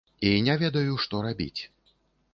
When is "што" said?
1.05-1.21